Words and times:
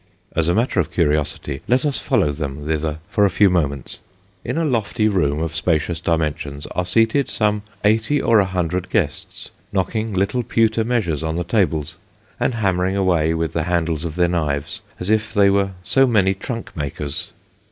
As 0.35 0.47
a 0.47 0.55
matter 0.55 0.79
of 0.79 0.91
curiosity 0.91 1.61
let 1.67 1.85
us 1.85 1.99
follow 1.99 2.31
them 2.31 2.65
thither 2.65 2.97
for 3.07 3.23
a 3.23 3.29
few 3.29 3.51
moments. 3.51 3.99
In 4.43 4.57
a 4.57 4.65
lofty 4.65 5.07
room 5.07 5.37
of 5.39 5.55
spacious 5.55 6.01
dimensions, 6.01 6.65
are 6.71 6.85
seated 6.85 7.29
some 7.29 7.61
eighty 7.83 8.19
or 8.19 8.39
a 8.39 8.45
hundred 8.45 8.89
guests 8.89 9.51
knocking 9.71 10.15
little 10.15 10.41
pewter 10.41 10.83
measures 10.83 11.21
on 11.21 11.35
the 11.35 11.43
tables, 11.43 11.97
and 12.39 12.55
hammering 12.55 12.95
away, 12.95 13.35
with 13.35 13.53
the 13.53 13.65
handles 13.65 14.03
of 14.03 14.15
their 14.15 14.27
knives, 14.27 14.81
as 14.99 15.11
if 15.11 15.35
they 15.35 15.51
were 15.51 15.69
so 15.83 16.07
many 16.07 16.33
trunk 16.33 16.75
makers. 16.75 17.31